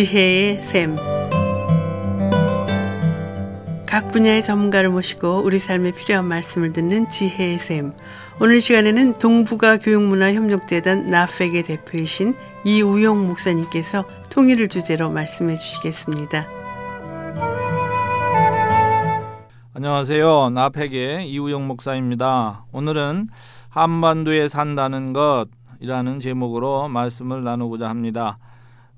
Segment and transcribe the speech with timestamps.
[0.00, 0.96] 지혜의 샘.
[3.86, 7.92] 각 분야의 전문가를 모시고 우리 삶에 필요한 말씀을 듣는 지혜의 샘.
[8.40, 12.32] 오늘 시간에는 동북아 교육문화협력재단 나팩의 대표이신
[12.64, 16.48] 이우용 목사님께서 통일을 주제로 말씀해 주시겠습니다.
[19.74, 20.48] 안녕하세요.
[20.48, 22.64] 나팩의 이우용 목사입니다.
[22.72, 23.28] 오늘은
[23.68, 28.38] 한반도에 산다는 것이라는 제목으로 말씀을 나누고자 합니다.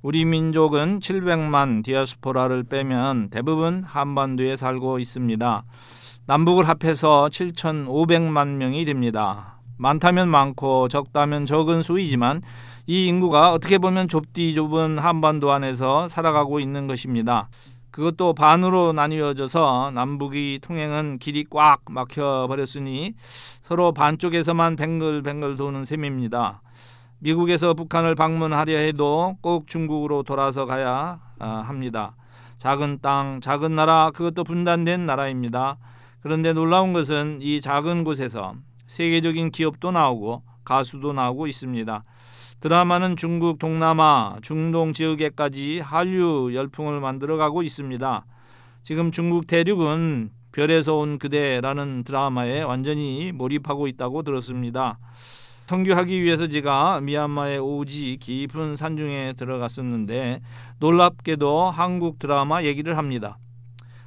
[0.03, 5.65] 우리 민족은 700만 디아스포라를 빼면 대부분 한반도에 살고 있습니다.
[6.27, 9.61] 남북을 합해서 7,500만 명이 됩니다.
[9.77, 12.43] 많다면 많고 적다면 적은 수이지만
[12.89, 17.49] 이 인구가 어떻게 보면 좁디 좁은 한반도 안에서 살아가고 있는 것입니다.
[17.93, 23.15] 그것도 반으로 나뉘어져서 남북이 통행은 길이 꽉 막혀 버렸으니
[23.61, 26.61] 서로 반쪽에서만 뱅글뱅글 도는 셈입니다.
[27.23, 32.17] 미국에서 북한을 방문하려 해도 꼭 중국으로 돌아서 가야 아, 합니다.
[32.59, 35.79] 작은 땅, 작은 나라, 그것도 분단된 나라입니다.
[36.21, 38.55] 그런데 놀라운 것은 이 작은 곳에서
[38.89, 42.03] 세계적인 기업도 나오고 가수도 나오고 있습니다.
[42.59, 48.25] 드라마는 중국 동남아, 중동 지역에까지 한류 열풍을 만들어가고 있습니다.
[48.83, 54.99] 지금 중국 대륙은 별에서 온 그대라는 드라마에 완전히 몰입하고 있다고 들었습니다.
[55.73, 60.43] 선교하기 위해서 제가 미얀마의 오지 깊은 산중에 들어갔었는데
[60.79, 63.39] 놀랍게도 한국 드라마 얘기를 합니다.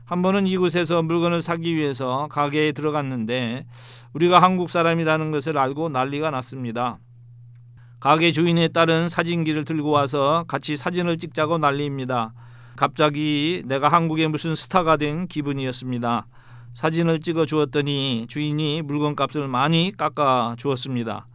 [0.03, 3.66] 한 번은 이곳에서 물건을 사기 위해서 가게에 들어갔는데
[4.13, 6.99] 우리가 한국 사람이라는 것을 알고 난리가 났습니다.
[7.99, 12.33] 가게 주인의 딸은 사진기를 들고 와서 같이 사진을 찍자고 난리입니다.
[12.75, 16.27] 갑자기 내가 한국의 무슨 스타가 된 기분이었습니다.
[16.73, 21.25] 사진을 찍어 주었더니 주인이 물건값을 많이 깎아 주었습니다.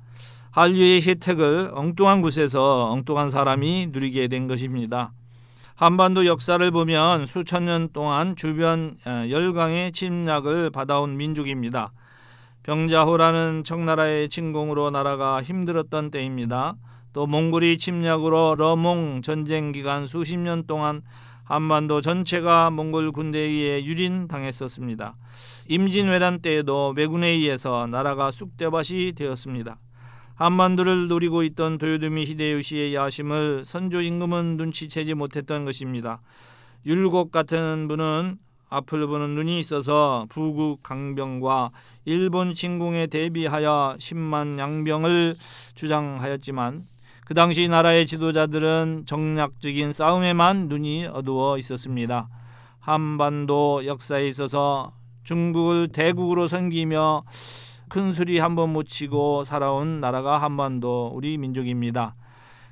[0.51, 5.12] 한류의 혜택을 엉뚱한 곳에서 엉뚱한 사람이 누리게 된 것입니다.
[5.77, 11.92] 한반도 역사를 보면 수천 년 동안 주변 어, 열강의 침략을 받아온 민족입니다.
[12.64, 16.74] 병자호라는 청나라의 침공으로 나라가 힘들었던 때입니다.
[17.13, 21.03] 또 몽골이 침략으로 러몽 전쟁 기간 수십 년 동안
[21.45, 25.17] 한반도 전체가 몽골 군대에 의해 유린당했었습니다.
[25.69, 29.79] 임진왜란 때에도 왜군에 의해서 나라가 쑥대밭이 되었습니다.
[30.40, 36.23] 한반도를 노리고 있던 도요토미 히데요시의 야심을 선조 임금은 눈치채지 못했던 것입니다.
[36.86, 38.39] 율곡 같은 분은
[38.70, 41.73] 앞을 보는 눈이 있어서 부국 강병과
[42.06, 45.36] 일본 침공에 대비하여 10만 양병을
[45.74, 46.86] 주장하였지만
[47.27, 52.30] 그 당시 나라의 지도자들은 정략적인 싸움에만 눈이 어두워 있었습니다.
[52.79, 57.24] 한반도 역사에 있어서 중국을 대국으로 섬기며
[57.90, 62.14] 큰 소리 한 번 못 치고 살아온 나라가 한반도 우리 민족입니다.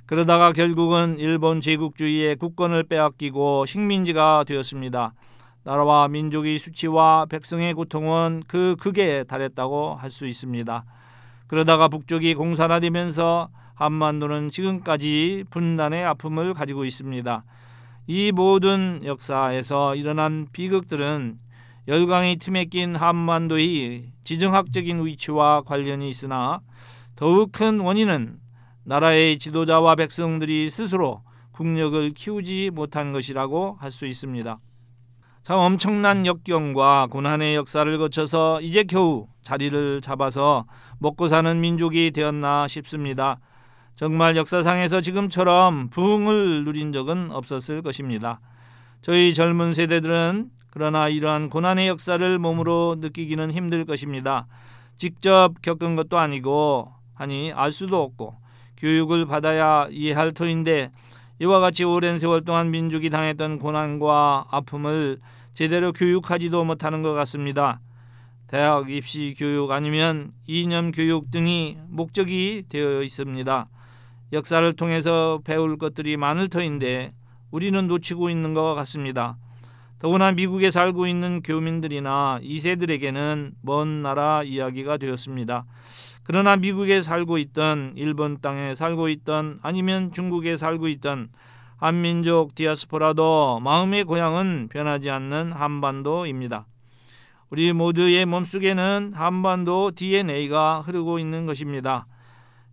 [0.06, 5.12] 그러다가 결국은 일본 제국주의의 국권을 빼앗기고 식민지가 되었습니다.
[5.64, 10.84] 나라와 민족의 수치와 백성의 고통은 그 극에 달했다고 할 수 있습니다.
[11.48, 17.42] 그러다가 북쪽이 공산화되면서 한반도는 지금까지 분단의 아픔을 가지고 있습니다.
[18.06, 21.38] 이 모든 역사에서 일어난 비극들은
[21.88, 26.60] 열강의 틈에 낀 한반도의 지정학적인 위치와 관련이 있으나
[27.16, 28.38] 더욱 큰 원인은
[28.84, 31.22] 나라의 지도자와 백성들이 스스로
[31.52, 34.58] 국력을 키우지 못한 것이라고 할 수 있습니다.
[35.42, 40.66] 참 엄청난 역경과 고난의 역사를 거쳐서 이제 겨우 자리를 잡아서
[40.98, 43.40] 먹고 사는 민족이 되었나 싶습니다.
[43.96, 48.40] 정말 역사상에서 지금처럼 부흥을 누린 적은 없었을 것입니다.
[49.00, 54.46] 저희 젊은 세대들은 그러나 이러한 고난의 역사를 몸으로 느끼기는 힘들 것입니다.
[54.96, 58.36] 직접 겪은 것도 아니고 하니 알 수도 없고
[58.76, 60.92] 교육을 받아야 이해할 터인데
[61.40, 65.18] 이와 같이 오랜 세월 동안 민족이 당했던 고난과 아픔을
[65.52, 67.80] 제대로 교육하지도 못하는 것 같습니다.
[68.46, 73.66] 대학 입시 교육 아니면 이념 교육 등이 목적이 되어 있습니다.
[74.32, 77.14] 역사를 통해서 배울 것들이 많을 터인데
[77.50, 79.38] 우리는 놓치고 있는 것 같습니다.
[79.98, 85.64] 더구나 미국에 살고 있는 교민들이나 2세들에게는 먼 나라 이야기가 되었습니다.
[86.22, 91.30] 그러나 미국에 살고 있던 일본 땅에 살고 있던 아니면 중국에 살고 있던
[91.78, 96.66] 한민족 디아스포라도 마음의 고향은 변하지 않는 한반도입니다.
[97.50, 102.06] 우리 모두의 몸속에는 한반도 DNA가 흐르고 있는 것입니다.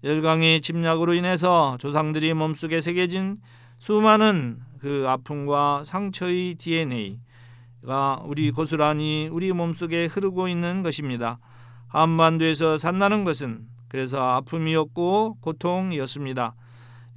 [0.04, 3.38] 열강의 침략으로 인해서 조상들이 몸속에 새겨진
[3.78, 11.40] 수많은 그 아픔과 상처의 DNA가 우리 고스란히 우리 몸속에 흐르고 있는 것입니다.
[11.88, 16.54] 한반도에서 산다는 것은 그래서 아픔이었고 고통이었습니다.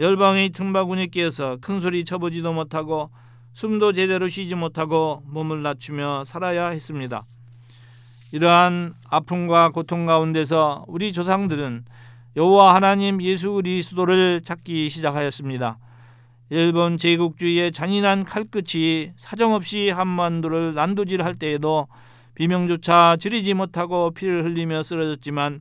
[0.00, 3.11] 열방의 틈바구니에 끼어서 큰 소리 쳐보지도 못하고
[3.53, 7.26] 숨도 제대로 쉬지 못하고 몸을 낮추며 살아야 했습니다.
[8.32, 11.85] 이러한 아픔과 고통 가운데서 우리 조상들은
[12.35, 15.76] 여호와 하나님 예수 그리스도를 찾기 시작하였습니다.
[16.50, 21.89] 일본 제국주의의 잔인한 칼끝이 사정없이 한반도를 난도질할 때에도
[22.35, 25.61] 비명조차 지르지 못하고 피를 흘리며 쓰러졌지만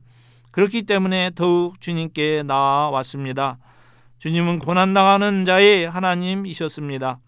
[0.50, 3.58] 그렇기 때문에 더욱 주님께 나아왔습니다.
[4.18, 7.18] 주님은 고난당하는 자의 하나님이셨습니다.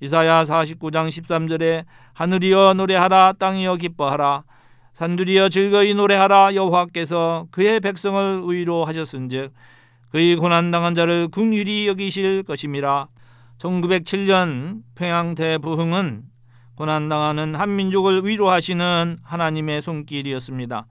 [0.00, 4.44] 이사야 49장 13절에 하늘이여 노래하라 땅이여 기뻐하라
[4.92, 9.52] 산들이여 즐거이 노래하라 여호와께서 그의 백성을 의로 하셨은즉
[10.10, 13.08] 그의 고난당한 자를 긍휼히 여기실 것임이라
[13.58, 16.22] 1907년 평양 대부흥은
[16.74, 20.86] 고난당하는 한민족을 위로하시는 하나님의 손길이었습니다.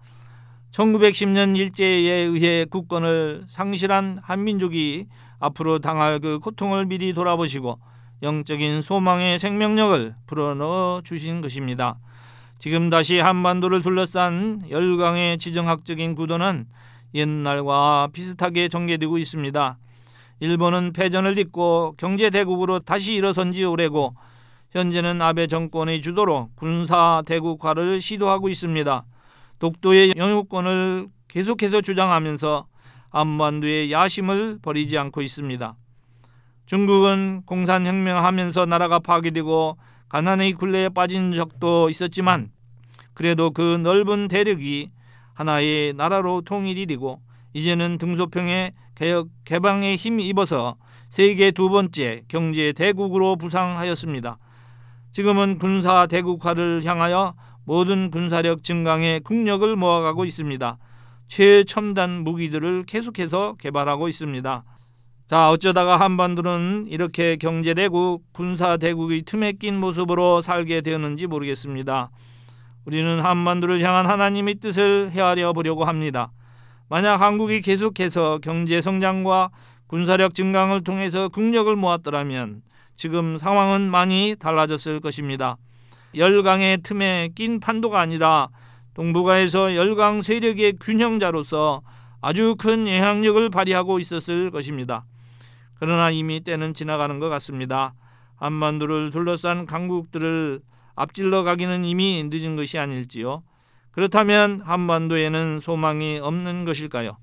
[0.71, 5.07] 1910년 일제에 의해 국권을 상실한 한민족이
[5.39, 7.79] 앞으로 당할 그 고통을 미리 돌아보시고
[8.21, 11.97] 영적인 소망의 생명력을 불어넣어 주신 것입니다.
[12.59, 16.67] 지금 다시 한반도를 둘러싼 열강의 지정학적인 구도는
[17.13, 19.77] 옛날과 비슷하게 전개되고 있습니다.
[20.41, 24.15] 일본은 패전을 딛고 경제 대국으로 다시 일어선 지 오래고
[24.71, 29.03] 현재는 아베 정권의 주도로 군사 대국화를 시도하고 있습니다.
[29.59, 32.67] 독도의 영유권을 계속해서 주장하면서
[33.09, 35.75] 한반도의 야심을 버리지 않고 있습니다.
[36.67, 39.77] 중국은 공산혁명하면서 나라가 파괴되고
[40.07, 42.51] 가난의 굴레에 빠진 적도 있었지만
[43.13, 44.91] 그래도 그 넓은 대륙이
[45.39, 47.21] 하나의 나라로 통일이 되고
[47.53, 50.75] 이제는 등소평의 개혁 개방에 힘 입어서
[51.09, 54.37] 세계 두 번째 경제 대국으로 부상하였습니다.
[55.13, 60.77] 지금은 군사 대국화를 향하여 모든 군사력 증강에 국력을 모아가고 있습니다.
[61.29, 64.63] 최첨단 무기들을 계속해서 개발하고 있습니다.
[65.27, 72.09] 자, 어쩌다가 한반도는 이렇게 경제대국, 군사대국의 틈에 낀 모습으로 살게 되었는지 모르겠습니다.
[72.85, 76.31] 우리는 한반도를 향한 하나님의 뜻을 헤아려 보려고 합니다.
[76.87, 79.49] 만약 한국이 계속해서 경제 성장과
[79.87, 82.61] 군사력 증강을 통해서 국력을 모았더라면
[82.95, 85.57] 지금 상황은 많이 달라졌을 것입니다.
[86.15, 88.49] 열강의 틈에 낀 판도가 아니라
[88.93, 91.81] 동북아에서 열강 세력의 균형자로서
[92.21, 95.05] 아주 큰 영향력을 발휘하고 있었을 것입니다.
[95.79, 97.93] 그러나 이미 때는 지나가는 것 같습니다.
[98.35, 100.59] 한반도를 둘러싼 강국들을
[100.99, 103.41] 앞질러 가기는 이미 늦은 것이 아닐지요.
[103.91, 107.15] 그렇다면 한반도에는 소망이 없는 것일까요?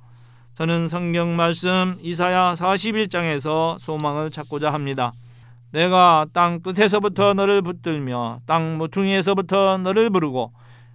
[0.54, 5.12] 저는 성경 말씀 이사야 41장에서 소망을 찾고자 합니다.
[5.72, 10.52] 내가 땅 끝에서부터 너를 붙들며 땅 모퉁이에서부터 너를 부르고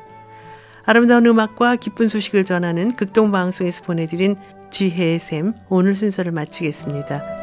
[0.85, 4.37] 아름다운 음악과 기쁜 소식을 전하는 극동방송에서 보내드린
[4.71, 7.36] 지혜의 샘 오늘 순서를 마치겠습니다.